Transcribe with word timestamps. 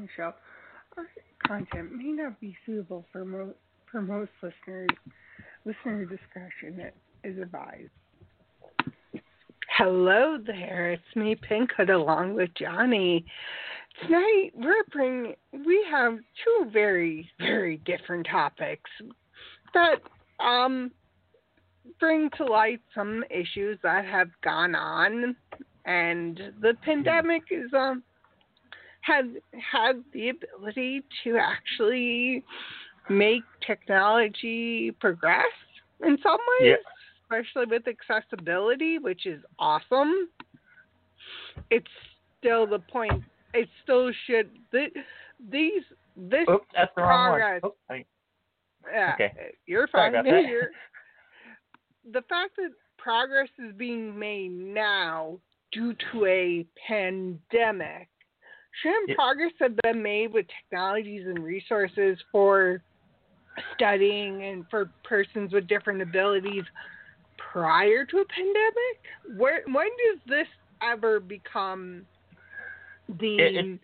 Satirically 0.00 0.08
Challenged 0.08 0.12
show. 0.16 0.32
Our 0.96 1.06
content 1.46 1.92
may 1.96 2.12
not 2.12 2.40
be 2.40 2.56
suitable 2.66 3.04
for, 3.12 3.24
mo- 3.24 3.54
for 3.90 4.02
most 4.02 4.30
listeners. 4.42 4.88
Listener 5.64 6.04
discretion 6.04 6.90
is 7.24 7.38
advised. 7.38 7.90
Hello 9.76 10.38
there, 10.44 10.92
it's 10.92 11.16
me, 11.16 11.36
Pinkhood, 11.36 11.90
along 11.90 12.34
with 12.34 12.50
Johnnie. 12.58 13.24
Tonight 14.02 14.50
we're 14.54 14.84
bringing 14.92 15.34
we 15.66 15.84
have 15.90 16.14
two 16.44 16.70
very 16.70 17.28
very 17.38 17.78
different 17.78 18.26
topics 18.30 18.90
that 19.74 19.96
um 20.38 20.90
bring 21.98 22.30
to 22.36 22.44
light 22.44 22.80
some 22.94 23.24
issues 23.30 23.78
that 23.82 24.04
have 24.04 24.28
gone 24.42 24.74
on 24.74 25.36
and 25.84 26.40
the 26.62 26.74
pandemic 26.82 27.42
is 27.50 27.70
um 27.74 28.02
had 29.02 29.36
had 29.52 30.02
the 30.12 30.30
ability 30.30 31.02
to 31.24 31.36
actually 31.38 32.44
make 33.08 33.42
technology 33.66 34.90
progress 35.00 35.44
in 36.04 36.18
some 36.22 36.38
ways, 36.60 36.76
especially 37.24 37.66
with 37.66 37.82
accessibility, 37.88 38.98
which 38.98 39.26
is 39.26 39.42
awesome. 39.58 40.28
It's 41.70 41.86
still 42.38 42.66
the 42.66 42.78
point. 42.78 43.22
It 43.54 43.68
still 43.82 44.10
should. 44.26 44.50
th- 44.70 44.92
These 45.50 45.82
this 46.16 46.46
Oops, 46.50 46.66
that's 46.74 46.92
the 46.96 47.02
wrong 47.02 47.30
progress. 47.38 47.62
one. 47.62 47.98
Oops, 48.00 48.08
Yeah, 48.92 49.12
Okay. 49.14 49.32
you're 49.66 49.88
fine. 49.88 50.12
You're- 50.24 50.68
the 52.12 52.22
fact 52.22 52.56
that 52.56 52.70
progress 52.98 53.48
is 53.58 53.74
being 53.76 54.18
made 54.18 54.50
now 54.50 55.38
due 55.72 55.94
to 56.12 56.26
a 56.26 56.66
pandemic, 56.86 58.08
shouldn't 58.82 59.08
Yeah. 59.10 59.14
progress 59.16 59.52
have 59.60 59.76
been 59.78 60.02
made 60.02 60.32
with 60.32 60.46
technologies 60.48 61.26
and 61.26 61.42
resources 61.44 62.18
for 62.32 62.82
studying 63.74 64.44
and 64.44 64.68
for 64.70 64.90
persons 65.04 65.52
with 65.52 65.66
different 65.66 66.00
abilities 66.02 66.64
prior 67.36 68.04
to 68.06 68.18
a 68.18 68.24
pandemic? 68.26 69.36
Where 69.36 69.62
when 69.66 69.88
does 70.06 70.20
this 70.26 70.48
ever 70.82 71.20
become 71.20 72.06
the 73.08 73.38
It- 73.40 73.54
it- 73.56 73.80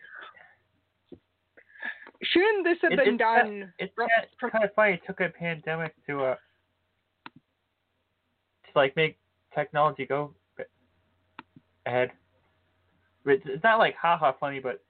shouldn't 2.22 2.64
this 2.64 2.80
have 2.82 2.92
It- 2.92 3.04
been 3.04 3.16
done 3.16 3.72
It's 3.78 3.94
kind 3.96 4.10
from- 4.38 4.46
of, 4.46 4.52
kind 4.52 4.64
of 4.64 4.74
funny. 4.74 4.94
It 4.94 5.04
took 5.04 5.20
a 5.20 5.28
pandemic 5.28 5.94
to 6.06 6.24
uh 6.24 6.36
to 7.36 8.70
like 8.74 8.94
make 8.96 9.18
technology 9.54 10.06
go 10.06 10.34
ahead. 11.86 12.12
It's, 13.24 13.44
it's 13.46 13.62
not 13.64 13.78
like 13.78 13.96
haha 13.96 14.32
funny, 14.32 14.60
but 14.60 14.82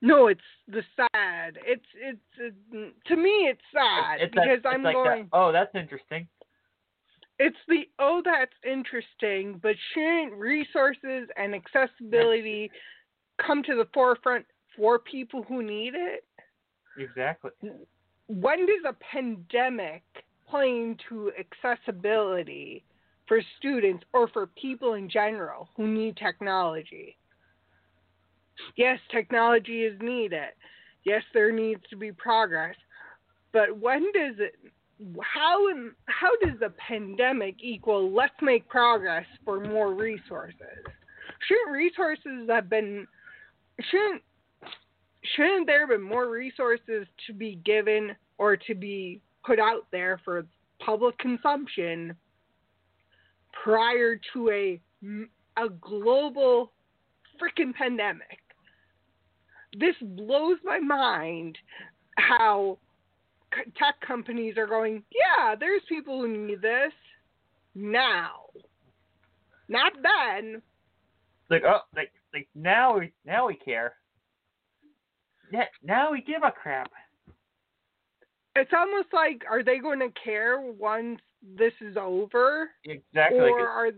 No, 0.00 0.28
it's 0.28 0.40
the 0.68 0.82
sad. 0.96 1.58
It's 1.66 1.84
it's 1.96 2.54
uh, 2.72 2.76
to 3.06 3.16
me 3.16 3.48
it's 3.50 3.60
sad 3.72 4.20
it's, 4.20 4.34
because 4.34 4.62
that, 4.62 4.68
I'm 4.68 4.82
like 4.82 4.94
going. 4.94 5.28
That, 5.32 5.36
oh, 5.36 5.52
that's 5.52 5.74
interesting. 5.74 6.28
It's 7.40 7.56
the 7.68 7.88
oh 7.98 8.22
that's 8.24 8.52
interesting, 8.64 9.58
but 9.62 9.74
shouldn't 9.92 10.34
resources 10.34 11.28
and 11.36 11.54
accessibility 11.54 12.70
come 13.44 13.62
to 13.64 13.76
the 13.76 13.88
forefront 13.92 14.44
for 14.76 14.98
people 14.98 15.44
who 15.48 15.62
need 15.62 15.94
it? 15.94 16.24
Exactly. 16.98 17.50
When 18.28 18.66
does 18.66 18.84
a 18.86 18.96
pandemic 19.12 20.02
play 20.48 20.68
into 20.68 21.32
accessibility 21.38 22.84
for 23.26 23.40
students 23.58 24.04
or 24.12 24.28
for 24.28 24.46
people 24.46 24.94
in 24.94 25.08
general 25.08 25.68
who 25.76 25.86
need 25.86 26.16
technology? 26.16 27.16
Yes, 28.76 28.98
technology 29.10 29.82
is 29.84 30.00
needed. 30.00 30.50
Yes, 31.04 31.22
there 31.32 31.52
needs 31.52 31.82
to 31.90 31.96
be 31.96 32.12
progress. 32.12 32.74
But 33.52 33.78
when 33.78 34.02
does 34.12 34.36
it 34.38 34.54
how 35.22 35.58
how 36.06 36.30
does 36.42 36.58
the 36.58 36.70
pandemic 36.70 37.56
equal 37.60 38.12
let's 38.12 38.34
make 38.42 38.68
progress 38.68 39.24
for 39.44 39.60
more 39.60 39.94
resources? 39.94 40.56
Shouldn't 41.46 41.70
resources 41.70 42.48
have 42.48 42.68
been 42.68 43.06
shouldn't 43.90 44.22
shouldn't 45.36 45.66
there 45.66 45.80
have 45.80 45.90
been 45.90 46.02
more 46.02 46.30
resources 46.30 47.06
to 47.26 47.32
be 47.32 47.60
given 47.64 48.14
or 48.38 48.56
to 48.56 48.74
be 48.74 49.20
put 49.44 49.58
out 49.58 49.86
there 49.92 50.20
for 50.24 50.46
public 50.80 51.16
consumption 51.18 52.14
prior 53.62 54.20
to 54.32 54.50
a 54.50 54.80
a 55.56 55.68
global 55.80 56.72
freaking 57.40 57.72
pandemic? 57.72 58.40
This 59.78 59.94
blows 60.00 60.58
my 60.64 60.78
mind 60.78 61.58
how 62.16 62.78
tech 63.78 64.00
companies 64.06 64.56
are 64.56 64.66
going, 64.66 65.02
yeah, 65.12 65.54
there's 65.54 65.82
people 65.88 66.20
who 66.20 66.46
need 66.46 66.62
this 66.62 66.92
now. 67.74 68.46
Not 69.68 69.92
then. 70.02 70.62
Like 71.50 71.62
oh, 71.66 71.80
like 71.94 72.12
like 72.32 72.48
now 72.54 72.98
we 72.98 73.12
now 73.24 73.46
we 73.46 73.56
care. 73.56 73.94
Yeah, 75.52 75.64
now 75.82 76.12
we 76.12 76.22
give 76.22 76.42
a 76.42 76.50
crap. 76.50 76.90
It's 78.54 78.72
almost 78.76 79.08
like, 79.12 79.42
are 79.48 79.62
they 79.62 79.78
going 79.78 80.00
to 80.00 80.08
care 80.22 80.60
once 80.60 81.20
this 81.56 81.72
is 81.80 81.96
over? 81.96 82.70
Exactly. 82.84 83.38
or 83.38 83.68
are 83.68 83.90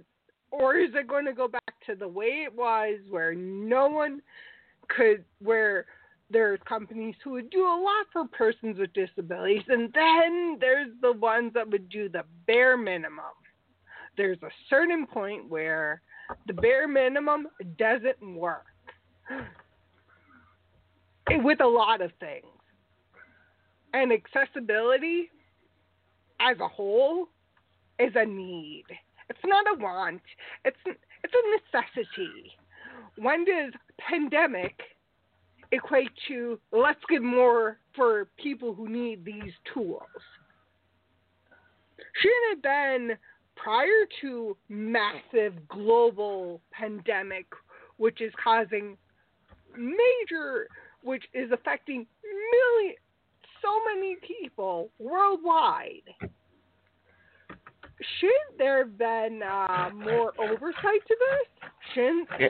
or 0.50 0.76
is 0.76 0.90
it 0.94 1.08
going 1.08 1.24
to 1.24 1.32
go 1.32 1.48
back 1.48 1.74
to 1.86 1.94
the 1.94 2.06
way 2.06 2.44
it 2.46 2.54
was 2.54 2.98
where 3.08 3.34
no 3.34 3.88
one 3.88 4.20
could 4.94 5.24
where 5.40 5.86
there's 6.30 6.60
companies 6.68 7.14
who 7.24 7.30
would 7.30 7.50
do 7.50 7.62
a 7.62 7.82
lot 7.82 8.06
for 8.12 8.26
persons 8.28 8.78
with 8.78 8.92
disabilities 8.92 9.62
and 9.68 9.92
then 9.92 10.56
there's 10.60 10.88
the 11.02 11.12
ones 11.12 11.52
that 11.54 11.68
would 11.68 11.88
do 11.88 12.08
the 12.08 12.22
bare 12.46 12.76
minimum 12.76 13.34
there's 14.16 14.42
a 14.42 14.50
certain 14.68 15.06
point 15.06 15.48
where 15.48 16.02
the 16.46 16.52
bare 16.52 16.86
minimum 16.86 17.46
doesn't 17.78 18.34
work 18.34 18.66
with 21.30 21.60
a 21.60 21.66
lot 21.66 22.00
of 22.00 22.10
things 22.20 22.44
and 23.94 24.12
accessibility 24.12 25.30
as 26.40 26.58
a 26.60 26.68
whole 26.68 27.28
is 27.98 28.12
a 28.14 28.24
need. 28.24 28.84
It's 29.28 29.38
not 29.44 29.66
a 29.66 29.78
want. 29.78 30.22
It's 30.64 30.76
it's 30.86 31.34
a 31.34 31.78
necessity. 31.78 32.52
When 33.16 33.44
does 33.44 33.72
pandemic 34.08 34.74
equate 35.72 36.10
to 36.28 36.58
let's 36.72 37.00
get 37.08 37.22
more 37.22 37.78
for 37.94 38.26
people 38.42 38.74
who 38.74 38.88
need 38.88 39.24
these 39.24 39.52
tools? 39.72 40.02
Shouldn't 42.20 42.58
it 42.58 42.62
been 42.62 43.16
prior 43.56 44.06
to 44.20 44.56
massive 44.68 45.68
global 45.68 46.60
pandemic, 46.72 47.46
which 47.98 48.20
is 48.20 48.32
causing 48.42 48.96
major, 49.76 50.66
which 51.02 51.24
is 51.34 51.50
affecting 51.52 52.06
million, 52.24 52.94
so 53.62 53.68
many 53.94 54.16
people 54.26 54.90
worldwide? 54.98 56.30
Shouldn't 58.18 58.58
there 58.58 58.78
have 58.78 58.96
been 58.96 59.42
uh, 59.42 59.90
more 59.94 60.32
oversight 60.40 61.06
to 61.06 61.16
this? 61.18 61.70
Shouldn't 61.94 62.28
Yeah. 62.38 62.48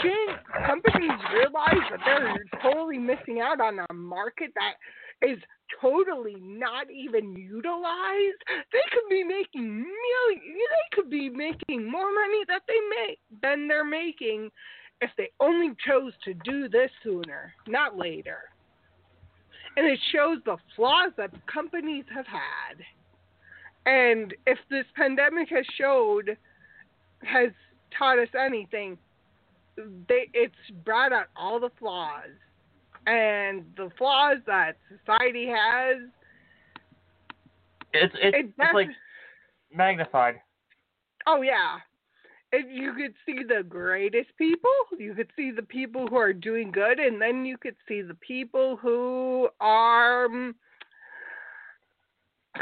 shouldn't 0.00 0.44
companies 0.66 1.10
realize 1.32 1.90
that 1.90 2.00
they're 2.04 2.44
totally 2.62 2.98
missing 2.98 3.40
out 3.40 3.60
on 3.60 3.78
a 3.88 3.94
market 3.94 4.52
that 4.54 4.74
is 5.26 5.38
totally 5.80 6.36
not 6.40 6.90
even 6.90 7.34
utilized. 7.34 8.42
They 8.72 8.82
could 8.92 9.08
be 9.08 9.22
making 9.24 9.78
millions. 9.78 10.42
They 10.44 10.96
could 10.96 11.10
be 11.10 11.28
making 11.30 11.90
more 11.90 12.12
money 12.12 12.44
that 12.48 12.62
they 12.68 12.78
make 13.04 13.18
than 13.42 13.68
they're 13.68 13.84
making 13.84 14.50
if 15.00 15.10
they 15.16 15.30
only 15.40 15.74
chose 15.86 16.12
to 16.24 16.34
do 16.34 16.68
this 16.68 16.90
sooner, 17.02 17.54
not 17.66 17.96
later. 17.96 18.38
And 19.76 19.86
it 19.86 19.98
shows 20.12 20.38
the 20.44 20.56
flaws 20.74 21.12
that 21.16 21.30
companies 21.46 22.04
have 22.14 22.26
had. 22.26 22.78
And 23.86 24.34
if 24.46 24.58
this 24.68 24.84
pandemic 24.96 25.48
has 25.50 25.64
showed, 25.78 26.36
has 27.22 27.50
taught 27.96 28.18
us 28.18 28.28
anything, 28.38 28.98
they 30.08 30.28
it's 30.34 30.54
brought 30.84 31.12
out 31.12 31.26
all 31.36 31.60
the 31.60 31.70
flaws 31.78 32.30
and 33.06 33.64
the 33.76 33.90
flaws 33.96 34.38
that 34.46 34.76
society 34.88 35.46
has. 35.46 35.98
It's 37.92 38.14
it's, 38.20 38.36
It 38.36 38.46
it's 38.58 38.74
like 38.74 38.88
magnified. 39.72 40.40
Oh 41.26 41.42
yeah. 41.42 41.78
And 42.52 42.70
you 42.70 42.92
could 42.94 43.14
see 43.24 43.42
the 43.46 43.62
greatest 43.62 44.30
people, 44.38 44.70
you 44.98 45.14
could 45.14 45.30
see 45.36 45.50
the 45.50 45.62
people 45.62 46.06
who 46.06 46.16
are 46.16 46.32
doing 46.32 46.70
good, 46.70 46.98
and 46.98 47.20
then 47.20 47.44
you 47.44 47.58
could 47.58 47.74
see 47.88 48.02
the 48.02 48.14
people 48.14 48.76
who 48.76 49.48
are 49.60 50.26
um, 50.26 50.54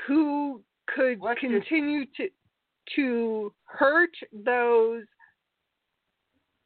who 0.07 0.63
could 0.87 1.21
just- 1.21 1.41
continue 1.41 2.05
to 2.17 2.29
to 2.97 3.55
hurt 3.65 4.15
those 4.33 5.05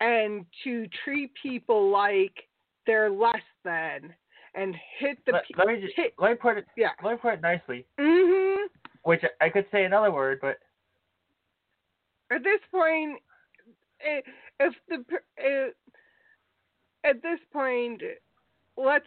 and 0.00 0.44
to 0.64 0.86
treat 1.04 1.32
people 1.40 1.90
like 1.90 2.48
they're 2.86 3.10
less 3.10 3.42
than 3.64 4.12
and 4.54 4.74
hit 4.98 5.18
the 5.26 5.32
Let, 5.32 5.44
pe- 5.44 5.54
let 5.56 5.66
me 5.68 5.80
just 5.80 5.94
hit 5.94 6.14
let 6.18 6.30
me 6.30 6.36
put 6.36 6.58
it 6.58 6.66
yeah. 6.76 6.90
let 7.02 7.12
me 7.12 7.18
put 7.18 7.34
it 7.34 7.40
nicely, 7.40 7.86
Mhm. 7.98 8.66
which 9.02 9.22
I 9.40 9.48
could 9.48 9.66
say 9.70 9.84
another 9.84 10.10
word, 10.10 10.40
but 10.40 10.58
at 12.30 12.42
this 12.42 12.60
point, 12.70 13.20
if 14.00 14.74
the 14.88 15.04
uh, 15.38 15.70
at 17.04 17.22
this 17.22 17.38
point, 17.52 18.02
let's 18.76 19.06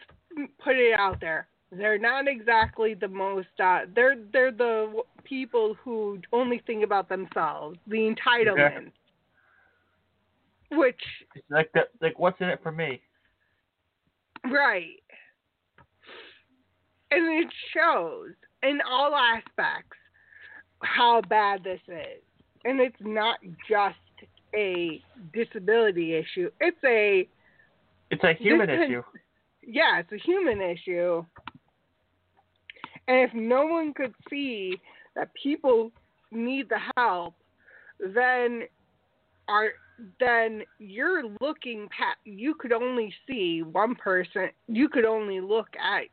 put 0.60 0.76
it 0.76 0.98
out 0.98 1.20
there. 1.20 1.48
They're 1.72 1.98
not 1.98 2.28
exactly 2.28 2.94
the 2.94 3.08
most. 3.08 3.48
Uh, 3.58 3.82
they're 3.96 4.18
they're 4.34 4.52
the 4.52 5.04
people 5.24 5.76
who 5.82 6.20
only 6.34 6.62
think 6.68 6.84
about 6.84 7.08
themselves. 7.08 7.78
The 7.88 8.14
entitlement, 8.14 8.92
which 10.72 11.00
like 11.50 11.72
the, 11.74 11.82
like 12.02 12.20
what's 12.20 12.42
in 12.42 12.50
it 12.50 12.60
for 12.62 12.74
me? 12.74 13.02
right, 14.52 15.02
and 17.12 17.44
it 17.44 17.48
shows 17.74 18.32
in 18.64 18.80
all 18.90 19.16
aspects 19.16 19.98
how 20.82 21.22
bad 21.22 21.64
this 21.64 21.80
is, 21.88 22.22
and 22.66 22.82
it's 22.82 22.96
not 23.00 23.40
just 23.70 23.96
a 24.54 25.02
disability 25.34 26.16
issue. 26.16 26.50
It's 26.60 26.84
a 26.84 27.28
It's 28.10 28.24
a 28.26 28.34
human 28.34 28.70
issue. 28.70 29.04
yeah, 29.62 30.00
it's 30.00 30.12
a 30.12 30.18
human 30.18 30.62
issue. 30.62 31.24
And 33.08 33.20
if 33.20 33.34
no 33.34 33.66
one 33.66 33.94
could 33.94 34.14
see 34.30 34.80
that 35.16 35.30
people 35.42 35.92
need 36.32 36.70
the 36.70 36.80
help, 36.96 37.36
then 38.00 38.64
are 39.48 39.72
then 40.20 40.64
you're 40.80 41.24
looking 41.42 41.88
past 41.90 42.18
you 42.26 42.56
could 42.56 42.72
only 42.72 43.14
see 43.28 43.62
one 43.62 43.94
person 43.94 44.50
you 44.68 44.90
could 44.90 45.06
only 45.06 45.40
look 45.40 45.68
at 45.76 46.06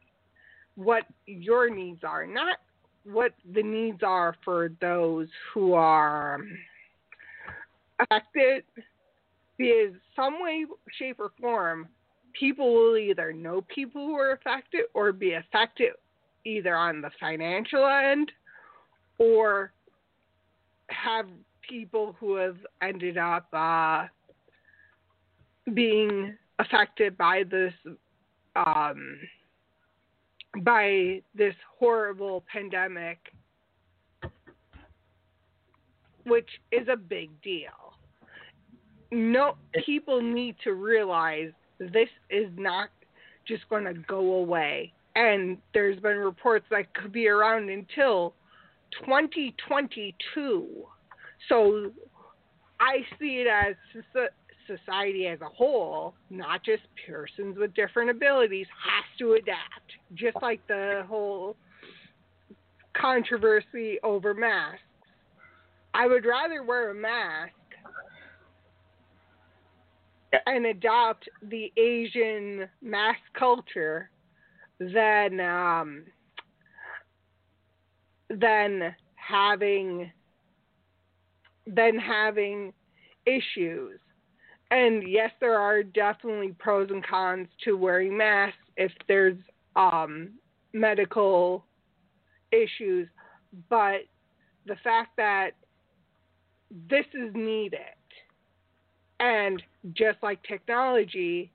what 0.74 1.04
your 1.26 1.74
needs 1.74 2.04
are, 2.04 2.26
not 2.26 2.58
what 3.04 3.32
the 3.54 3.62
needs 3.62 4.02
are 4.02 4.36
for 4.44 4.70
those 4.80 5.26
who 5.52 5.72
are 5.72 6.40
affected. 7.98 8.64
Because 9.56 9.94
some 10.14 10.40
way, 10.40 10.66
shape, 10.98 11.18
or 11.18 11.32
form, 11.40 11.88
people 12.38 12.72
will 12.72 12.96
either 12.96 13.32
know 13.32 13.64
people 13.74 14.06
who 14.06 14.14
are 14.14 14.32
affected 14.32 14.82
or 14.94 15.10
be 15.10 15.32
affected 15.32 15.92
either 16.44 16.74
on 16.74 17.00
the 17.00 17.10
financial 17.20 17.86
end 17.86 18.32
or 19.18 19.72
have 20.88 21.26
people 21.68 22.16
who 22.18 22.36
have 22.36 22.56
ended 22.82 23.18
up 23.18 23.46
uh, 23.52 24.06
being 25.74 26.34
affected 26.58 27.16
by 27.16 27.42
this 27.50 27.72
um, 28.56 29.18
by 30.64 31.22
this 31.34 31.54
horrible 31.78 32.42
pandemic, 32.50 33.18
which 36.24 36.48
is 36.72 36.88
a 36.88 36.96
big 36.96 37.30
deal. 37.42 37.94
No, 39.12 39.56
people 39.86 40.20
need 40.20 40.56
to 40.64 40.72
realize 40.72 41.52
this 41.78 42.08
is 42.30 42.48
not 42.56 42.88
just 43.46 43.68
going 43.68 43.84
to 43.84 43.94
go 43.94 44.34
away. 44.34 44.92
And 45.18 45.58
there's 45.74 45.98
been 45.98 46.18
reports 46.18 46.64
that 46.70 46.94
could 46.94 47.10
be 47.10 47.26
around 47.26 47.70
until 47.70 48.34
2022. 49.04 50.68
So 51.48 51.90
I 52.78 52.98
see 53.18 53.44
it 53.44 53.48
as 53.48 53.74
society 54.68 55.26
as 55.26 55.40
a 55.40 55.48
whole, 55.48 56.14
not 56.30 56.62
just 56.64 56.82
persons 57.04 57.58
with 57.58 57.74
different 57.74 58.10
abilities, 58.10 58.68
has 58.84 59.04
to 59.18 59.32
adapt. 59.32 59.90
Just 60.14 60.36
like 60.40 60.64
the 60.68 61.02
whole 61.08 61.56
controversy 62.96 63.98
over 64.04 64.34
masks. 64.34 64.82
I 65.94 66.06
would 66.06 66.24
rather 66.26 66.62
wear 66.62 66.92
a 66.92 66.94
mask 66.94 67.54
and 70.46 70.66
adopt 70.66 71.28
the 71.42 71.72
Asian 71.76 72.68
mask 72.80 73.18
culture 73.36 74.10
than 74.80 75.40
um, 75.40 76.04
than 78.30 78.94
having 79.16 80.10
than 81.66 81.98
having 81.98 82.72
issues. 83.26 84.00
And 84.70 85.02
yes, 85.08 85.30
there 85.40 85.58
are 85.58 85.82
definitely 85.82 86.54
pros 86.58 86.90
and 86.90 87.06
cons 87.06 87.48
to 87.64 87.76
wearing 87.76 88.16
masks 88.16 88.58
if 88.76 88.92
there's 89.06 89.36
um, 89.76 90.30
medical 90.72 91.64
issues, 92.52 93.08
but 93.70 94.00
the 94.66 94.76
fact 94.84 95.16
that 95.16 95.52
this 96.90 97.06
is 97.14 97.30
needed, 97.34 97.80
and 99.20 99.62
just 99.94 100.18
like 100.22 100.42
technology, 100.42 101.50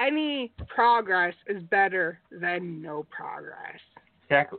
any 0.00 0.52
progress 0.68 1.34
is 1.46 1.62
better 1.64 2.18
than 2.30 2.80
no 2.80 3.06
progress. 3.10 3.80
Exactly. 4.24 4.58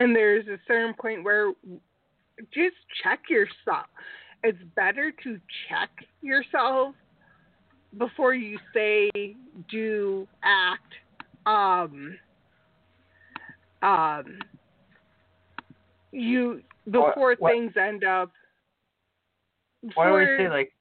And 0.00 0.14
there's 0.14 0.46
a 0.48 0.58
certain 0.66 0.94
point 0.94 1.24
where 1.24 1.52
just 2.52 2.76
check 3.02 3.20
yourself. 3.28 3.86
It's 4.44 4.58
better 4.76 5.12
to 5.24 5.40
check 5.68 5.90
yourself 6.22 6.94
before 7.96 8.34
you 8.34 8.58
say, 8.72 9.10
do, 9.70 10.28
act. 10.44 10.92
Um, 11.46 12.16
um, 13.82 14.38
you 16.12 16.62
before 16.84 17.34
what- 17.38 17.52
things 17.52 17.72
end 17.76 18.04
up. 18.04 18.30
Why 19.94 20.08
do 20.08 20.14
we 20.14 20.24
say 20.36 20.48
like 20.48 20.72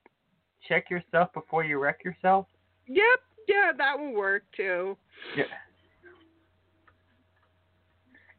check 0.68 0.90
yourself 0.90 1.34
before 1.34 1.64
you 1.64 1.80
wreck 1.80 2.04
yourself? 2.04 2.48
Yep, 2.88 3.20
yeah, 3.48 3.72
that 3.78 3.98
will 3.98 4.14
work 4.14 4.44
too. 4.56 4.98
Yeah. 5.36 5.44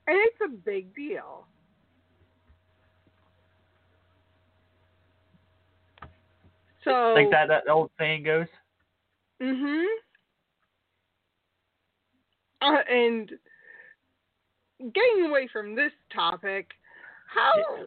And 0.06 0.16
it's 0.16 0.38
a 0.44 0.48
big 0.48 0.94
deal. 0.94 1.46
So 6.84 7.12
Like 7.14 7.30
that 7.30 7.48
that 7.48 7.68
old 7.68 7.90
saying 7.98 8.22
goes. 8.22 8.46
Mhm. 9.40 9.86
Uh, 12.62 12.82
and 12.88 13.38
getting 14.92 15.26
away 15.26 15.48
from 15.48 15.74
this 15.74 15.92
topic, 16.10 16.72
how 17.26 17.86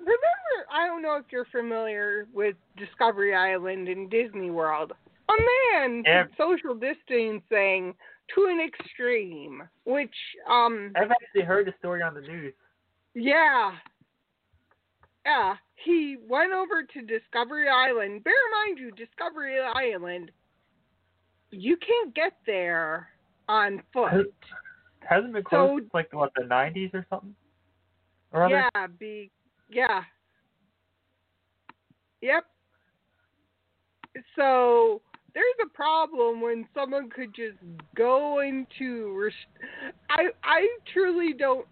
remember 0.00 0.68
I 0.72 0.86
don't 0.86 1.02
know 1.02 1.16
if 1.16 1.26
you're 1.30 1.46
familiar 1.46 2.26
with 2.32 2.56
Discovery 2.76 3.34
Island 3.34 3.88
and 3.88 4.10
Disney 4.10 4.50
World. 4.50 4.92
A 5.28 5.32
man 5.78 6.02
Yeah. 6.04 6.24
social 6.36 6.74
distancing 6.74 7.94
to 8.34 8.44
an 8.46 8.60
extreme, 8.60 9.62
which 9.84 10.14
um 10.48 10.92
I've 10.96 11.10
actually 11.10 11.42
heard 11.42 11.66
the 11.66 11.74
story 11.78 12.02
on 12.02 12.14
the 12.14 12.20
news. 12.20 12.54
yeah. 13.14 13.72
yeah, 15.26 15.54
he 15.84 16.16
went 16.28 16.52
over 16.52 16.82
to 16.82 17.02
Discovery 17.02 17.68
Island. 17.68 18.24
Bear 18.24 18.32
in 18.34 18.68
mind 18.68 18.78
you, 18.78 18.90
Discovery 18.92 19.58
Island, 19.60 20.30
you 21.50 21.76
can't 21.76 22.14
get 22.14 22.32
there 22.46 23.08
on 23.48 23.82
foot. 23.92 24.12
Has- 24.12 24.26
Hasn't 25.08 25.32
been 25.32 25.42
closed 25.42 25.84
So- 25.86 25.90
like 25.94 26.12
what 26.12 26.30
the 26.36 26.42
'90s 26.44 26.94
or 26.94 27.04
something? 27.10 27.34
Or? 28.32 28.48
Yeah, 28.48 28.86
be 28.98 29.30
yeah. 29.70 30.02
Yep. 32.20 32.44
So 34.36 35.00
there's 35.34 35.44
a 35.64 35.68
problem 35.68 36.40
when 36.40 36.66
someone 36.74 37.08
could 37.10 37.34
just 37.34 37.58
go 37.94 38.40
into 38.40 39.18
rest- 39.18 39.94
I 40.10 40.28
I 40.42 40.66
truly 40.92 41.32
don't 41.32 41.66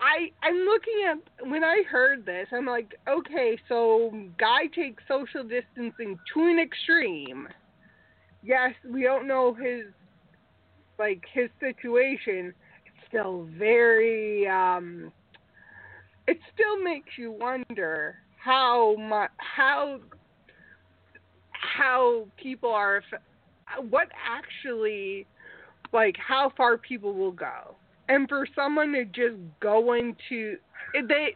I 0.00 0.30
I'm 0.42 0.56
looking 0.56 1.04
at 1.08 1.48
when 1.48 1.64
I 1.64 1.82
heard 1.90 2.24
this 2.26 2.46
I'm 2.52 2.66
like 2.66 2.94
okay 3.08 3.58
so 3.68 4.12
guy 4.38 4.66
takes 4.74 5.02
social 5.08 5.42
distancing 5.42 6.18
to 6.34 6.40
an 6.40 6.58
extreme. 6.58 7.48
Yes, 8.42 8.74
we 8.88 9.02
don't 9.02 9.26
know 9.26 9.54
his 9.54 9.86
like 10.98 11.22
his 11.32 11.48
situation. 11.60 12.52
It's 12.86 13.08
still 13.08 13.48
very 13.58 14.46
um 14.46 15.10
it 16.28 16.38
still 16.52 16.80
makes 16.82 17.16
you 17.16 17.32
wonder 17.32 18.16
how 18.36 18.94
much 18.96 19.30
how 19.38 19.98
how 21.52 22.26
people 22.40 22.70
are 22.70 23.02
what 23.88 24.08
actually 24.24 25.26
like 25.92 26.16
how 26.16 26.52
far 26.56 26.76
people 26.76 27.14
will 27.14 27.32
go. 27.32 27.74
And 28.10 28.28
for 28.28 28.46
someone 28.54 28.92
to 28.92 29.04
just 29.06 29.36
go 29.60 29.94
into 29.94 30.56
they 30.94 31.34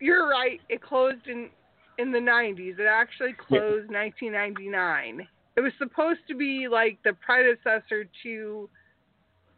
you're 0.00 0.28
right 0.28 0.60
it 0.68 0.80
closed 0.80 1.26
in 1.26 1.50
in 1.98 2.12
the 2.12 2.18
90s 2.18 2.78
it 2.78 2.86
actually 2.88 3.32
closed 3.32 3.90
1999 3.90 5.26
it 5.56 5.60
was 5.60 5.72
supposed 5.78 6.20
to 6.28 6.36
be 6.36 6.68
like 6.68 6.98
the 7.04 7.12
predecessor 7.14 8.08
to 8.22 8.68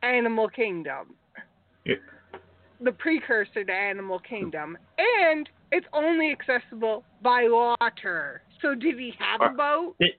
animal 0.02 0.48
kingdom. 0.48 1.14
Yeah. 1.84 1.96
The 2.82 2.92
precursor 2.92 3.64
to 3.64 3.72
Animal 3.72 4.18
Kingdom, 4.20 4.76
and 4.98 5.48
it's 5.72 5.86
only 5.92 6.32
accessible 6.32 7.04
by 7.22 7.46
water. 7.48 8.42
So 8.62 8.74
did 8.74 8.98
he 8.98 9.12
have 9.18 9.40
a 9.42 9.54
boat? 9.54 9.96
Did, 10.00 10.12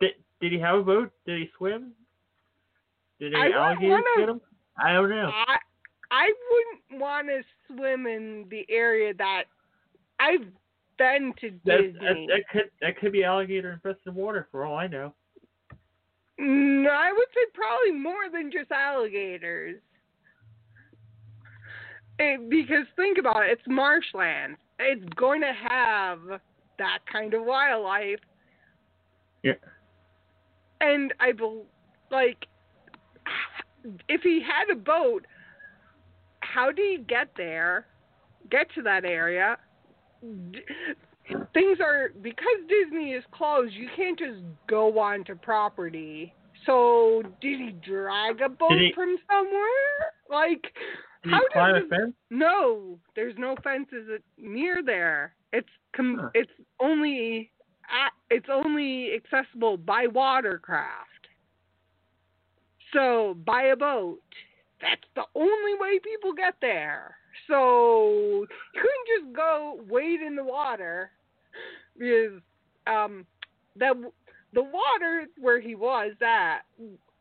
did 0.00 0.10
did 0.40 0.52
he 0.52 0.58
have 0.58 0.78
a 0.78 0.82
boat? 0.82 1.12
Did 1.26 1.38
he 1.38 1.50
swim? 1.56 1.92
Did 3.20 3.34
any 3.34 3.52
alligators 3.52 4.02
get 4.18 4.28
him? 4.28 4.40
I 4.82 4.92
don't 4.92 5.10
know. 5.10 5.30
I 5.32 5.56
I 6.10 6.32
wouldn't 6.50 7.02
want 7.02 7.28
to 7.28 7.42
swim 7.68 8.06
in 8.06 8.46
the 8.50 8.66
area 8.68 9.14
that 9.14 9.44
I've 10.20 10.46
been 10.98 11.32
to 11.40 11.50
That, 11.64 11.78
Disney. 11.78 11.98
that, 12.00 12.16
that 12.28 12.48
could 12.50 12.70
that 12.80 12.98
could 12.98 13.12
be 13.12 13.24
alligator 13.24 13.72
infested 13.72 14.14
water 14.14 14.48
for 14.50 14.64
all 14.64 14.76
I 14.76 14.86
know. 14.86 15.14
No, 16.38 16.90
I 16.90 17.12
would 17.12 17.28
say 17.34 17.46
probably 17.54 17.92
more 17.92 18.28
than 18.32 18.50
just 18.50 18.70
alligators. 18.70 19.80
It, 22.22 22.48
because 22.48 22.86
think 22.94 23.18
about 23.18 23.42
it, 23.42 23.50
it's 23.50 23.62
marshland. 23.66 24.56
It's 24.78 25.04
going 25.14 25.40
to 25.40 25.52
have 25.68 26.18
that 26.78 26.98
kind 27.10 27.34
of 27.34 27.44
wildlife. 27.44 28.20
Yeah. 29.42 29.54
And 30.80 31.12
I 31.18 31.32
believe, 31.32 31.64
like, 32.12 32.46
if 34.08 34.20
he 34.22 34.40
had 34.40 34.72
a 34.72 34.78
boat, 34.78 35.26
how 36.40 36.70
did 36.70 36.98
he 36.98 37.04
get 37.04 37.28
there? 37.36 37.86
Get 38.50 38.72
to 38.76 38.82
that 38.82 39.04
area? 39.04 39.56
D- 40.52 40.60
Things 41.54 41.78
are 41.80 42.10
because 42.20 42.58
Disney 42.68 43.12
is 43.12 43.24
closed. 43.32 43.72
You 43.74 43.88
can't 43.96 44.18
just 44.18 44.40
go 44.68 44.98
onto 44.98 45.34
property. 45.34 46.34
So 46.66 47.22
did 47.40 47.60
he 47.60 47.72
drag 47.84 48.40
a 48.40 48.48
boat 48.48 48.78
he- 48.78 48.92
from 48.94 49.16
somewhere? 49.30 50.12
Like, 50.30 50.62
Did 51.24 51.32
how 51.32 51.38
he 51.40 51.48
climb 51.52 51.74
does 51.74 51.84
a 51.84 51.88
fence? 51.88 52.14
no, 52.30 52.98
there's 53.14 53.34
no 53.36 53.56
fences 53.62 54.20
near 54.38 54.82
there. 54.84 55.34
It's 55.52 55.68
com- 55.94 56.18
Huh. 56.18 56.30
it's 56.34 56.52
only 56.80 57.50
at, 57.90 58.12
it's 58.30 58.48
only 58.48 59.14
accessible 59.14 59.76
by 59.76 60.06
watercraft. 60.06 61.28
So 62.92 63.34
by 63.46 63.64
a 63.64 63.76
boat. 63.76 64.20
That's 64.80 65.02
the 65.14 65.24
only 65.34 65.74
way 65.78 65.98
people 66.00 66.32
get 66.32 66.54
there. 66.60 67.16
So 67.46 68.46
you 68.74 68.80
couldn't 68.80 69.24
just 69.24 69.36
go 69.36 69.80
wade 69.88 70.20
in 70.20 70.34
the 70.36 70.44
water 70.44 71.10
because 71.98 72.40
um 72.86 73.26
the 73.76 74.10
the 74.52 74.62
water 74.62 75.26
where 75.38 75.60
he 75.60 75.74
was 75.74 76.12
at 76.20 76.60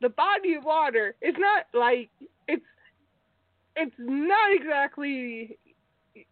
the 0.02 0.10
body 0.10 0.56
of 0.56 0.64
water 0.64 1.16
is 1.22 1.36
not 1.38 1.66
like 1.74 2.10
it's 2.48 2.66
it's 3.76 3.96
not 3.98 4.54
exactly 4.54 5.58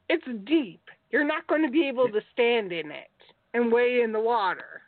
it's 0.10 0.25
deep. 0.46 0.82
You're 1.12 1.25
not 1.25 1.48
going 1.48 1.63
to 1.63 1.72
be 1.72 1.88
able 1.88 2.10
to 2.10 2.22
stand 2.34 2.72
in 2.72 2.91
it 2.91 3.08
and 3.53 3.72
weigh 3.72 4.01
in 4.01 4.12
the 4.12 4.20
water. 4.20 4.82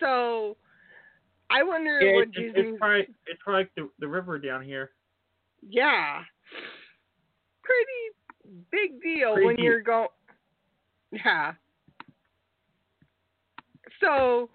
So 0.00 0.56
I 1.48 1.62
wonder 1.62 2.00
Yeah, 2.00 2.14
what 2.14 2.28
it's, 2.28 2.36
it's, 2.36 2.54
it's 2.56 2.78
probably 2.78 3.08
it's 3.26 3.40
probably 3.42 3.62
like 3.62 3.70
the 3.76 3.88
the 4.00 4.08
river 4.08 4.38
down 4.38 4.62
here. 4.64 4.90
Yeah. 5.68 6.22
Pretty 7.62 8.16
big 8.70 9.00
deal 9.02 9.34
Pretty 9.34 9.46
when 9.46 9.58
you're 9.58 9.82
going. 9.82 10.08
Yeah. 11.12 11.52
So, 14.00 14.50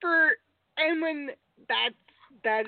for 0.00 0.32
and 0.76 1.00
when 1.00 1.28
that's 1.68 1.94
that, 2.44 2.64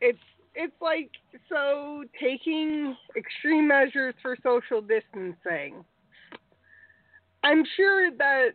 it's 0.00 0.18
it's 0.54 0.74
like 0.80 1.10
so 1.48 2.04
taking 2.20 2.96
extreme 3.16 3.68
measures 3.68 4.14
for 4.22 4.36
social 4.42 4.80
distancing. 4.80 5.84
I'm 7.42 7.64
sure 7.76 8.10
that 8.16 8.50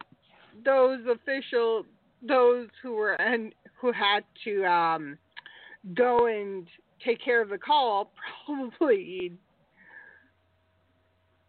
those 0.65 0.99
official, 1.09 1.85
those 2.27 2.67
who 2.81 2.93
were 2.93 3.13
and 3.13 3.53
who 3.79 3.91
had 3.91 4.21
to 4.45 4.65
um, 4.65 5.17
go 5.93 6.27
and 6.27 6.67
take 7.05 7.23
care 7.23 7.41
of 7.41 7.49
the 7.49 7.57
call 7.57 8.11
probably 8.45 9.33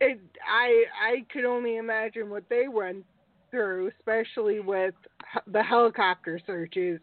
it 0.01 0.21
i 0.49 0.85
i 1.03 1.25
could 1.33 1.45
only 1.45 1.77
imagine 1.77 2.31
what 2.31 2.45
they 2.49 2.69
went 2.69 3.05
through 3.51 3.91
especially 3.99 4.61
with 4.61 4.95
the 5.49 5.63
helicopter 5.63 6.41
searches 6.47 7.01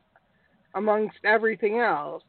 amongst 0.76 1.18
everything 1.24 1.80
else 1.80 2.24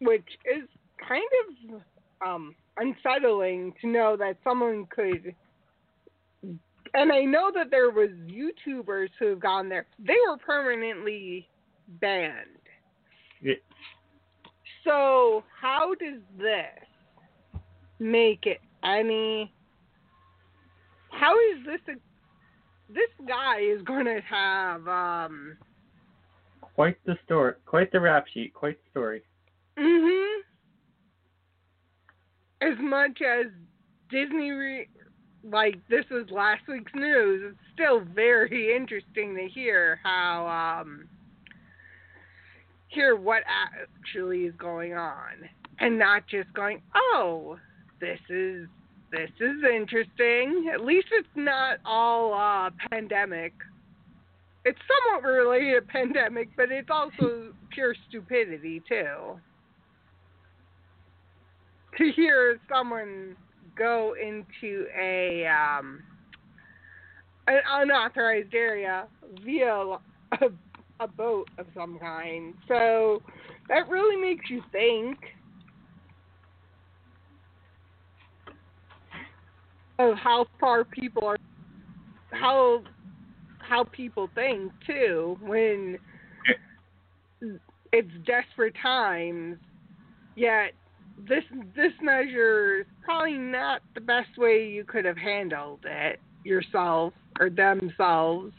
which 0.00 0.28
is 0.44 0.68
kind 1.06 1.22
of 1.70 1.82
um 2.26 2.54
unsettling 2.78 3.72
to 3.80 3.86
know 3.86 4.16
that 4.16 4.36
someone 4.44 4.86
could 4.86 5.34
and 6.94 7.12
I 7.12 7.20
know 7.20 7.50
that 7.54 7.70
there 7.70 7.90
was 7.90 8.10
YouTubers 8.26 9.10
who 9.18 9.26
have 9.28 9.40
gone 9.40 9.68
there. 9.68 9.86
They 9.98 10.16
were 10.28 10.36
permanently 10.38 11.48
banned. 12.00 12.46
Yeah. 13.40 13.54
So 14.84 15.44
how 15.60 15.94
does 15.94 16.20
this 16.38 17.60
make 17.98 18.46
it 18.46 18.60
any? 18.84 19.52
How 21.10 21.34
is 21.34 21.66
this 21.66 21.80
a? 21.94 21.98
This 22.92 23.10
guy 23.28 23.60
is 23.60 23.82
going 23.82 24.06
to 24.06 24.20
have 24.28 24.88
um. 24.88 25.56
Quite 26.74 26.96
the 27.04 27.16
story. 27.24 27.54
Quite 27.66 27.92
the 27.92 28.00
rap 28.00 28.26
sheet. 28.32 28.54
Quite 28.54 28.78
the 28.82 28.90
story. 28.90 29.22
Mhm. 29.78 30.38
As 32.62 32.78
much 32.78 33.20
as 33.22 33.46
Disney, 34.10 34.50
re- 34.50 34.88
like 35.44 35.76
this 35.88 36.04
was 36.10 36.30
last 36.30 36.62
week's 36.68 36.94
news, 36.94 37.52
it's 37.52 37.72
still 37.74 38.00
very 38.00 38.74
interesting 38.74 39.34
to 39.36 39.48
hear 39.48 39.98
how 40.02 40.80
um 40.80 41.08
hear 42.90 43.16
what 43.16 43.42
actually 43.48 44.42
is 44.42 44.54
going 44.58 44.94
on, 44.94 45.48
and 45.78 45.98
not 45.98 46.26
just 46.28 46.52
going, 46.54 46.82
oh, 46.94 47.58
this 48.00 48.20
is 48.28 48.66
this 49.10 49.30
is 49.40 49.56
interesting. 49.64 50.70
At 50.72 50.84
least 50.84 51.08
it's 51.12 51.28
not 51.34 51.78
all 51.84 52.34
uh 52.34 52.70
pandemic. 52.90 53.52
It's 54.64 54.78
somewhat 55.06 55.26
related 55.26 55.80
to 55.80 55.86
pandemic, 55.86 56.50
but 56.56 56.70
it's 56.70 56.90
also 56.90 57.52
pure 57.72 57.94
stupidity 58.08 58.82
too 58.86 59.40
to 62.00 62.12
hear 62.12 62.58
someone 62.68 63.36
go 63.76 64.14
into 64.20 64.86
a 64.98 65.46
um, 65.46 66.02
an 67.46 67.60
unauthorized 67.68 68.54
area 68.54 69.06
via 69.44 69.98
a 71.00 71.08
boat 71.08 71.48
of 71.58 71.66
some 71.74 71.98
kind. 71.98 72.54
So 72.68 73.22
that 73.68 73.88
really 73.88 74.20
makes 74.20 74.48
you 74.50 74.62
think. 74.70 75.18
Of 79.98 80.16
how 80.16 80.46
far 80.58 80.84
people 80.84 81.26
are 81.26 81.36
how 82.30 82.82
how 83.58 83.84
people 83.84 84.30
think 84.34 84.72
too 84.86 85.36
when 85.42 85.98
it's 87.92 88.10
desperate 88.24 88.74
times. 88.82 89.56
Yet 90.36 90.72
this 91.28 91.44
this 91.76 91.92
measure 92.00 92.80
is 92.80 92.86
probably 93.04 93.34
not 93.34 93.82
the 93.94 94.00
best 94.00 94.38
way 94.38 94.66
you 94.66 94.84
could 94.84 95.04
have 95.04 95.18
handled 95.18 95.80
it 95.84 96.18
yourself 96.44 97.12
or 97.38 97.50
themselves 97.50 98.54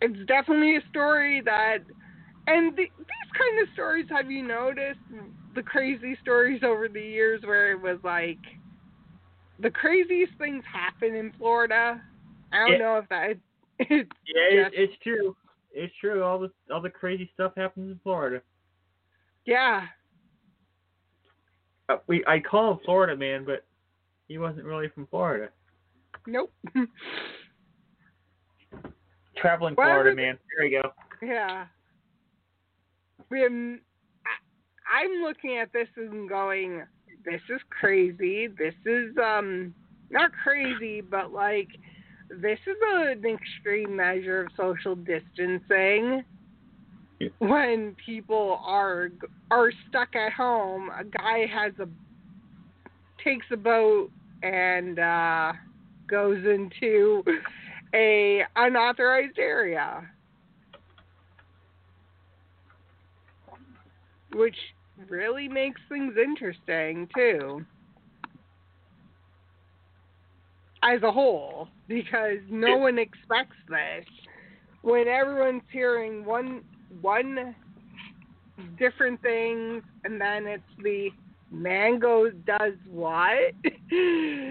it's 0.00 0.26
definitely 0.26 0.76
a 0.76 0.82
story 0.88 1.40
that 1.42 1.78
and 2.48 2.72
the, 2.72 2.82
these 2.98 3.32
kind 3.36 3.62
of 3.62 3.68
stories 3.72 4.06
have 4.10 4.30
you 4.30 4.46
noticed 4.46 5.00
the 5.54 5.62
crazy 5.62 6.16
stories 6.20 6.62
over 6.62 6.88
the 6.88 7.00
years 7.00 7.42
where 7.44 7.72
it 7.72 7.80
was 7.80 7.98
like 8.04 8.38
the 9.58 9.70
craziest 9.70 10.32
things 10.38 10.62
happen 10.70 11.14
in 11.16 11.32
Florida. 11.38 12.02
I 12.52 12.58
don't 12.58 12.72
Yeah. 12.72 12.78
know 12.78 12.98
if 12.98 13.08
that 13.08 13.36
it's 13.78 14.10
Yeah, 14.26 14.68
it's 14.72 14.92
true. 15.02 15.36
It's 15.72 15.94
true. 16.00 16.22
All 16.22 16.38
the 16.38 16.50
all 16.72 16.80
the 16.80 16.90
crazy 16.90 17.30
stuff 17.34 17.52
happens 17.56 17.90
in 17.90 18.00
Florida. 18.02 18.42
yeah. 19.44 19.86
Uh, 21.88 21.98
we 22.06 22.24
I 22.26 22.40
call 22.40 22.72
him 22.72 22.78
Florida 22.84 23.16
man, 23.16 23.44
but 23.44 23.64
he 24.28 24.38
wasn't 24.38 24.64
really 24.64 24.88
from 24.88 25.06
Florida. 25.06 25.50
Nope. 26.26 26.52
Traveling 29.36 29.74
Well, 29.76 29.86
Florida 29.86 30.10
everything- 30.10 30.26
man. 30.30 30.38
There 30.56 30.66
you 30.66 30.82
go. 30.82 30.92
yeah. 31.22 31.66
We 33.30 33.44
I, 33.44 33.48
I'm 35.02 35.22
looking 35.22 35.58
at 35.58 35.72
this 35.72 35.88
and 35.96 36.28
going, 36.28 36.82
this 37.24 37.40
is 37.48 37.60
crazy. 37.70 38.46
This 38.46 38.74
is 38.84 39.16
um 39.18 39.74
not 40.10 40.30
crazy, 40.42 41.00
but 41.00 41.32
like 41.32 41.68
this 42.30 42.58
is 42.66 42.76
an 42.94 43.24
extreme 43.24 43.96
measure 43.96 44.42
of 44.42 44.48
social 44.56 44.94
distancing. 44.94 46.24
Yeah. 47.18 47.28
When 47.38 47.96
people 48.04 48.60
are 48.64 49.08
are 49.50 49.72
stuck 49.88 50.14
at 50.14 50.32
home, 50.32 50.90
a 50.90 51.04
guy 51.04 51.46
has 51.46 51.72
a 51.80 51.88
takes 53.24 53.46
a 53.50 53.56
boat 53.56 54.10
and 54.42 54.98
uh 54.98 55.52
goes 56.08 56.44
into 56.44 57.24
a 57.96 58.42
unauthorized 58.56 59.38
area. 59.38 60.08
Which 64.34 64.56
really 65.08 65.48
makes 65.48 65.80
things 65.88 66.14
interesting 66.22 67.08
too. 67.14 67.64
As 70.82 71.02
a 71.02 71.10
whole, 71.10 71.68
because 71.88 72.38
no 72.50 72.76
one 72.76 72.98
expects 72.98 73.56
this. 73.68 74.04
When 74.82 75.08
everyone's 75.08 75.62
hearing 75.72 76.24
one 76.24 76.62
one 77.00 77.54
different 78.78 79.20
things 79.22 79.82
and 80.04 80.20
then 80.20 80.46
it's 80.46 80.62
the 80.82 81.08
mango 81.50 82.30
does 82.30 82.74
what? 82.90 83.52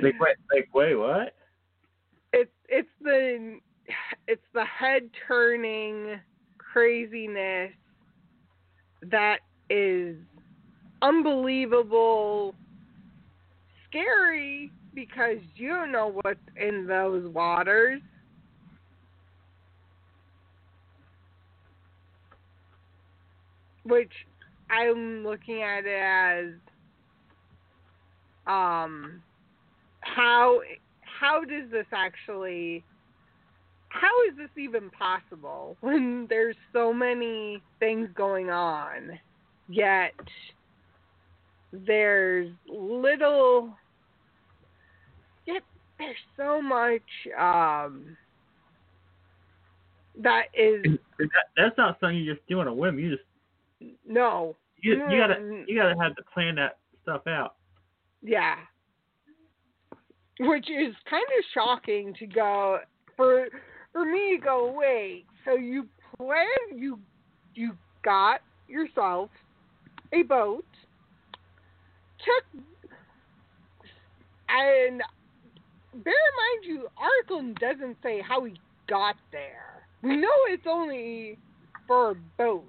Like 0.01 0.19
wait, 0.19 0.35
like 0.53 0.69
wait, 0.73 0.95
what? 0.95 1.33
It's 2.69 2.89
the 3.01 3.57
it's 4.27 4.41
the 4.53 4.65
head 4.65 5.09
turning 5.27 6.19
craziness 6.57 7.71
that 9.03 9.39
is 9.69 10.15
unbelievable 11.01 12.55
scary 13.87 14.71
because 14.93 15.37
you 15.55 15.69
don't 15.69 15.91
know 15.91 16.19
what's 16.23 16.39
in 16.55 16.87
those 16.87 17.27
waters. 17.33 18.01
Which 23.83 24.11
i'm 24.69 25.23
looking 25.23 25.61
at 25.61 25.85
it 25.85 25.89
as 25.89 26.53
um 28.47 29.21
how 30.01 30.59
how 31.19 31.43
does 31.43 31.69
this 31.71 31.85
actually 31.91 32.83
how 33.89 34.09
is 34.29 34.37
this 34.37 34.49
even 34.57 34.89
possible 34.89 35.77
when 35.81 36.27
there's 36.29 36.55
so 36.73 36.93
many 36.93 37.61
things 37.79 38.09
going 38.15 38.49
on 38.49 39.19
yet 39.67 40.13
there's 41.71 42.51
little 42.67 43.73
yet 45.45 45.63
there's 45.97 46.15
so 46.37 46.61
much 46.61 47.01
um 47.37 48.17
that 50.21 50.45
is 50.53 50.83
That, 51.19 51.29
that's 51.57 51.77
not 51.77 51.97
something 51.99 52.17
you 52.17 52.33
just 52.33 52.45
do 52.47 52.59
on 52.59 52.67
a 52.67 52.73
whim. 52.73 52.99
You 52.99 53.11
just 53.17 53.93
no 54.07 54.55
you, 54.81 54.93
you 54.93 55.17
gotta 55.17 55.63
you 55.67 55.75
gotta 55.75 55.95
have 55.99 56.15
to 56.15 56.23
plan 56.33 56.55
that 56.55 56.77
stuff 57.03 57.27
out. 57.27 57.55
Yeah. 58.21 58.55
Which 60.39 60.69
is 60.69 60.93
kind 61.09 61.25
of 61.37 61.45
shocking 61.53 62.13
to 62.19 62.27
go 62.27 62.79
for 63.15 63.47
for 63.93 64.03
me 64.03 64.37
to 64.37 64.43
go, 64.43 64.73
wait, 64.75 65.25
so 65.45 65.55
you 65.55 65.87
plan 66.17 66.45
you 66.73 66.99
you 67.53 67.71
got 68.03 68.41
yourself 68.67 69.29
a 70.11 70.23
boat, 70.23 70.65
took 72.19 72.63
and 74.49 75.01
bear 75.93 76.13
in 76.13 76.35
mind 76.35 76.63
you 76.63 76.87
article 76.97 77.53
doesn't 77.59 77.97
say 78.03 78.21
how 78.21 78.43
he 78.43 78.53
got 78.89 79.15
there. 79.31 79.87
We 80.03 80.17
know 80.17 80.27
it's 80.49 80.67
only 80.69 81.37
for 81.87 82.15
boats, 82.37 82.65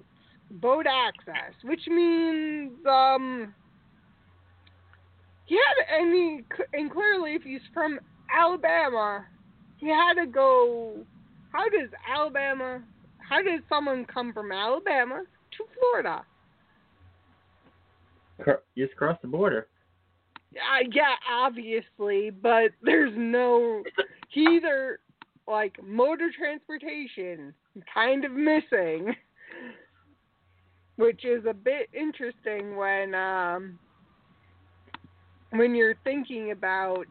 boat 0.51 0.87
access, 0.87 1.53
which 1.65 1.87
means 1.89 2.73
um 2.89 3.55
he 5.47 5.57
had 5.57 6.01
and 6.01 6.13
he 6.13 6.41
and 6.73 6.91
clearly 6.91 7.35
if 7.35 7.43
he's 7.43 7.61
from 7.73 7.99
Alabama, 8.37 9.25
he 9.79 9.89
had 9.89 10.15
to 10.15 10.27
go. 10.27 10.95
How 11.53 11.69
does 11.69 11.89
Alabama? 12.13 12.83
How 13.19 13.43
does 13.43 13.61
someone 13.69 14.05
come 14.05 14.33
from 14.33 14.53
Alabama 14.53 15.23
to 15.57 15.65
Florida? 15.79 16.23
Just 18.77 18.95
cross 18.97 19.19
the 19.23 19.29
border. 19.29 19.69
Uh, 20.53 20.89
yeah, 20.93 21.15
obviously, 21.31 22.31
but 22.31 22.73
there's 22.83 23.13
no. 23.17 23.83
He 24.29 24.47
either 24.57 25.01
like 25.47 25.77
motor 25.83 26.31
transportation 26.37 27.55
kind 27.95 28.25
of 28.25 28.33
missing, 28.33 29.15
which 30.97 31.25
is 31.25 31.45
a 31.49 31.55
bit 31.55 31.89
interesting 31.95 32.77
when 32.77 33.15
um 33.15 33.79
when 35.59 35.75
you're 35.75 35.97
thinking 36.05 36.51
about 36.51 37.07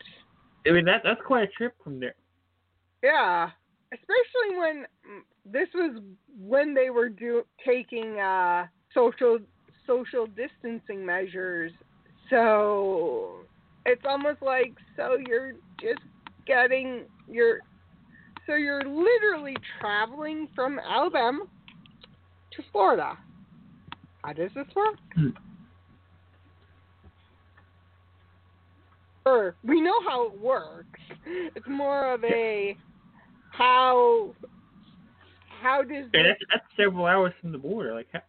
I 0.68 0.72
mean 0.72 0.86
that 0.86 1.02
that's 1.04 1.22
quite 1.26 1.44
a 1.44 1.52
trip 1.52 1.74
from 1.84 2.00
there. 2.00 2.16
Yeah, 3.04 3.50
especially 3.94 4.58
when 4.58 4.86
this 5.46 5.68
was 5.74 6.02
when 6.40 6.74
they 6.74 6.90
were 6.90 7.10
do 7.10 7.44
taking 7.66 8.20
uh 8.20 8.66
social 8.94 9.40
social 9.86 10.28
distancing 10.28 11.06
measures. 11.06 11.72
So 12.30 13.46
it's 13.86 14.02
almost 14.08 14.42
like 14.42 14.74
so 14.98 15.18
you're 15.28 15.54
just 15.80 16.02
getting 16.48 17.06
your 17.30 17.60
so 18.48 18.56
you're 18.56 18.84
literally 18.84 19.56
traveling 19.80 20.48
from 20.56 20.80
Alabama 20.80 21.46
to 22.54 22.64
Florida. 22.72 23.18
How 24.24 24.34
does 24.34 24.52
this 24.56 24.68
work? 24.76 24.96
We 29.64 29.82
know 29.82 30.02
how 30.08 30.28
it 30.28 30.40
works. 30.40 31.00
It's 31.26 31.68
more 31.68 32.14
of 32.14 32.24
a 32.24 32.78
how 33.52 34.36
how 35.62 35.82
does 35.82 36.06
And 36.14 36.26
that's 36.28 36.40
that's 36.52 36.64
several 36.78 37.06
hours 37.06 37.34
from 37.42 37.52
the 37.52 37.58
border. 37.58 37.94
Like 37.94 38.08
how- 38.14 38.22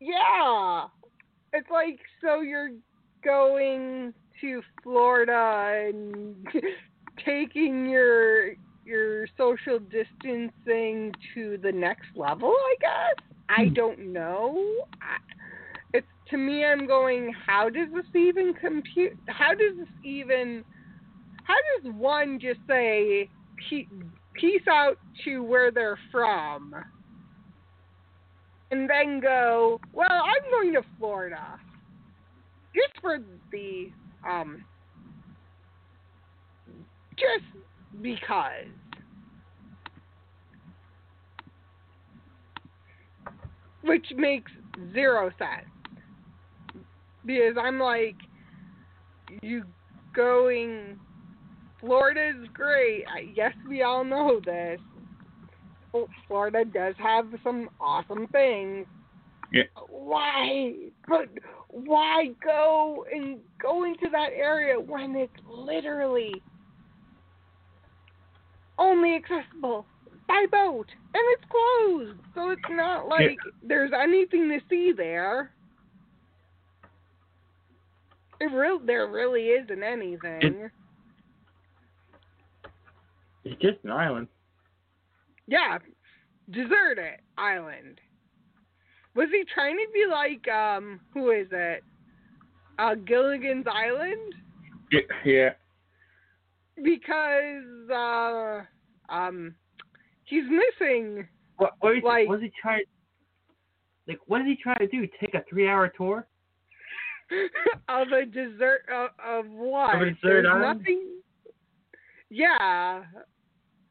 yeah. 0.00 0.86
It's 1.52 1.68
like 1.70 1.98
so 2.22 2.40
you're 2.40 2.70
going 3.24 4.14
to 4.40 4.62
Florida 4.82 5.88
and 5.88 6.46
taking 7.26 7.88
your 7.90 8.52
your 8.86 9.26
social 9.36 9.78
distancing 9.78 11.12
to 11.34 11.58
the 11.62 11.72
next 11.72 12.06
level, 12.16 12.54
I 12.56 12.74
guess. 12.80 13.26
I 13.50 13.64
Hmm. 13.66 13.74
don't 13.74 14.12
know. 14.14 14.64
I, 15.02 15.16
it's 15.30 15.37
to 16.30 16.36
me 16.36 16.64
I'm 16.64 16.86
going 16.86 17.32
how 17.46 17.68
does 17.68 17.88
this 17.94 18.04
even 18.14 18.54
compute 18.54 19.16
how 19.26 19.50
does 19.50 19.78
this 19.78 19.88
even 20.04 20.64
how 21.44 21.54
does 21.82 21.92
one 21.94 22.38
just 22.40 22.60
say 22.68 23.28
peace 23.68 24.62
out 24.70 24.98
to 25.24 25.42
where 25.42 25.70
they're 25.70 25.98
from 26.12 26.74
and 28.70 28.88
then 28.88 29.20
go, 29.20 29.80
well, 29.92 30.08
I'm 30.10 30.50
going 30.50 30.72
to 30.74 30.82
Florida. 30.98 31.58
Just 32.74 33.00
for 33.00 33.18
the, 33.50 33.90
um, 34.28 34.64
just 37.16 37.44
because. 38.02 38.66
Which 43.82 44.06
makes 44.16 44.52
zero 44.92 45.30
sense. 45.38 45.70
Because 47.24 47.56
I'm 47.60 47.78
like, 47.78 48.16
you 49.42 49.64
going, 50.14 50.98
Florida's 51.80 52.48
great. 52.54 53.04
Yes, 53.34 53.52
we 53.68 53.82
all 53.82 54.04
know 54.04 54.40
this. 54.44 54.80
Florida 56.26 56.64
does 56.64 56.94
have 56.98 57.26
some 57.42 57.68
awesome 57.80 58.26
things. 58.28 58.86
Yeah. 59.52 59.62
Why? 59.88 60.74
But 61.08 61.28
why 61.68 62.30
go 62.44 63.04
and 63.12 63.38
go 63.60 63.84
into 63.84 64.08
that 64.12 64.30
area 64.34 64.78
when 64.78 65.16
it's 65.16 65.32
literally 65.46 66.32
only 68.78 69.16
accessible 69.16 69.86
by 70.26 70.46
boat 70.52 70.86
and 71.14 71.22
it's 71.32 71.44
closed? 71.50 72.20
So 72.34 72.50
it's 72.50 72.62
not 72.70 73.08
like 73.08 73.38
Yeah. 73.44 73.50
there's 73.62 73.92
anything 73.98 74.48
to 74.50 74.60
see 74.68 74.92
there. 74.96 75.52
It 78.40 78.52
real 78.52 78.78
there 78.78 79.06
really 79.08 79.46
isn't 79.48 79.82
anything. 79.82 80.70
It's 83.44 83.60
just 83.60 83.78
an 83.84 83.90
island. 83.90 84.28
Yeah, 85.46 85.78
deserted 86.50 87.20
island. 87.36 88.00
Was 89.14 89.28
he 89.32 89.44
trying 89.52 89.76
to 89.76 89.86
be 89.92 90.04
like 90.08 90.46
um 90.48 91.00
who 91.12 91.30
is 91.30 91.48
it? 91.50 91.82
Uh 92.78 92.94
Gilligan's 92.94 93.66
Island? 93.66 94.34
Yeah. 95.24 95.50
Because 96.82 97.90
uh 97.92 98.62
um 99.12 99.54
he's 100.24 100.44
missing 100.44 101.26
What, 101.56 101.72
what, 101.80 101.96
is, 101.96 102.02
Like- 102.04 102.28
what 102.28 102.36
is 102.36 102.42
he 102.42 102.52
trying? 102.60 102.84
Like, 104.06 104.20
what 104.26 104.38
did 104.38 104.46
he 104.46 104.56
try 104.56 104.74
to 104.78 104.86
do? 104.86 105.06
Take 105.20 105.34
a 105.34 105.44
three-hour 105.50 105.92
tour? 105.94 106.26
of 107.88 108.08
a 108.08 108.24
desert 108.24 108.82
of, 108.92 109.10
of 109.24 109.50
what? 109.50 109.94
Of 109.94 110.02
a 110.02 110.04
desert 110.06 110.18
There's 110.22 110.46
island? 110.46 110.78
nothing 110.80 111.18
Yeah. 112.30 113.02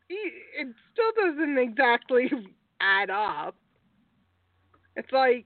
It 0.10 0.68
still 0.94 1.12
doesn't 1.16 1.58
exactly 1.58 2.30
add 2.82 3.10
up. 3.10 3.56
It's 4.96 5.12
like 5.12 5.46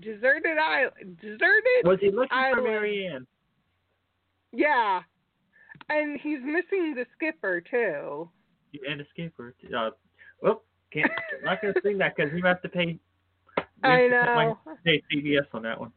deserted 0.00 0.58
island 0.58 1.18
deserted 1.20 1.84
Was 1.84 1.98
he 2.00 2.10
looking 2.10 2.28
Island. 2.36 2.56
for 2.56 2.62
Mary 2.62 3.06
Ann? 3.06 3.26
Yeah. 4.52 5.00
And 5.88 6.18
he's 6.20 6.40
missing 6.42 6.94
the 6.94 7.06
skipper 7.14 7.60
too. 7.60 8.28
And 8.88 9.00
a 9.00 9.04
skipper. 9.10 9.54
Uh, 9.76 9.90
well, 10.42 10.62
can't. 10.92 11.10
not 11.44 11.60
gonna 11.62 11.74
sing 11.82 11.98
that 11.98 12.16
because 12.16 12.32
we 12.32 12.42
have 12.42 12.62
to 12.62 12.68
pay. 12.68 12.98
I 13.82 14.08
know. 14.08 14.58
Pay 14.84 15.02
CBS 15.12 15.46
on 15.52 15.62
that 15.62 15.78
one. 15.78 15.92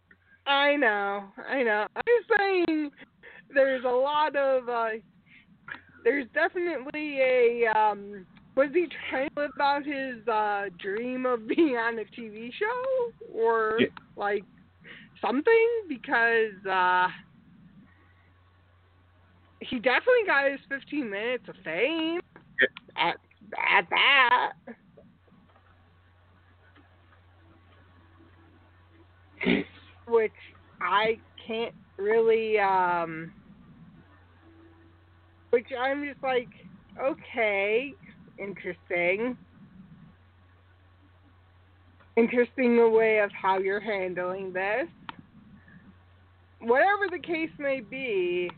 I 0.49 0.75
know. 0.75 1.25
I 1.47 1.62
know. 1.63 1.85
I'm 1.95 2.01
just 2.07 2.39
saying 2.39 2.89
there's 3.53 3.83
a 3.83 3.88
lot 3.88 4.35
of 4.35 4.67
uh 4.67 4.89
there's 6.03 6.25
definitely 6.33 7.19
a 7.21 7.67
um 7.75 8.25
was 8.55 8.69
he 8.73 8.88
trying 9.09 9.29
to 9.38 9.43
live 9.43 9.51
out 9.62 9.85
his 9.85 10.27
uh 10.27 10.65
dream 10.79 11.25
of 11.25 11.47
being 11.47 11.75
on 11.77 11.99
a 11.99 12.03
TV 12.19 12.49
show 12.51 13.31
or 13.33 13.77
Yeah. 13.81 13.88
like 14.17 14.43
something 15.21 15.67
because 15.88 16.65
uh 16.69 17.07
he 19.59 19.75
definitely 19.77 20.25
got 20.25 20.49
his 20.49 20.59
15 20.69 21.09
minutes 21.09 21.43
of 21.47 21.55
fame 21.63 22.19
at 22.97 23.15
at 23.71 23.85
that. 23.91 24.53
Which 30.09 30.31
I 30.81 31.19
can't 31.45 31.73
really 31.97 32.59
um 32.59 33.31
which 35.51 35.67
I'm 35.77 36.05
just 36.05 36.21
like 36.23 36.49
okay, 37.01 37.93
interesting. 38.37 39.37
Interesting 42.17 42.91
way 42.91 43.19
of 43.19 43.31
how 43.31 43.59
you're 43.59 43.79
handling 43.79 44.51
this. 44.51 44.87
Whatever 46.59 47.07
the 47.09 47.19
case 47.19 47.51
may 47.57 47.79
be, 47.79 48.51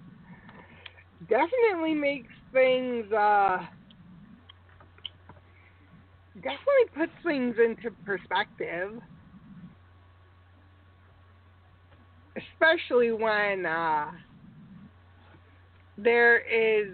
definitely 1.29 1.93
makes 1.93 2.33
things 2.51 3.11
uh 3.11 3.59
definitely 6.35 6.87
puts 6.95 7.11
things 7.23 7.55
into 7.63 7.91
perspective. 8.05 8.99
Especially 12.35 13.11
when 13.11 13.65
uh, 13.65 14.11
there 15.97 16.39
is 16.39 16.93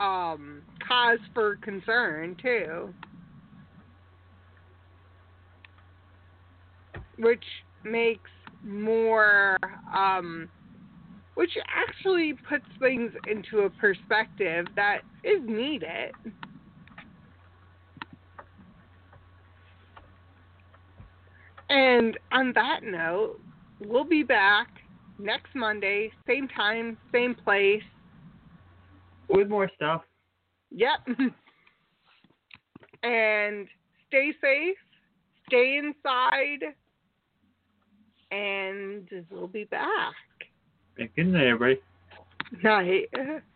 um, 0.00 0.62
cause 0.86 1.18
for 1.34 1.56
concern 1.56 2.36
too, 2.42 2.92
which 7.18 7.44
makes 7.84 8.30
more, 8.64 9.56
um, 9.94 10.48
which 11.34 11.50
actually 11.74 12.34
puts 12.48 12.64
things 12.80 13.12
into 13.28 13.60
a 13.60 13.70
perspective 13.70 14.66
that 14.74 15.00
is 15.24 15.40
needed. 15.44 16.12
And 21.68 22.16
on 22.32 22.52
that 22.54 22.80
note, 22.84 23.40
we'll 23.80 24.04
be 24.04 24.22
back 24.22 24.68
next 25.18 25.54
Monday, 25.54 26.10
same 26.26 26.48
time, 26.48 26.96
same 27.12 27.34
place. 27.34 27.82
With 29.28 29.48
more 29.48 29.70
stuff. 29.74 30.02
Yep. 30.70 31.06
and 33.02 33.66
stay 34.08 34.32
safe, 34.40 34.76
stay 35.48 35.78
inside, 35.78 36.74
and 38.30 39.08
we'll 39.30 39.48
be 39.48 39.64
back. 39.64 40.14
Good 40.96 41.26
night, 41.26 41.46
everybody. 41.46 41.80
Night. 42.62 43.08